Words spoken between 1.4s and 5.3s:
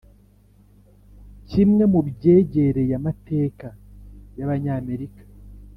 kimwe mu byegereye amateka y'abanyamerika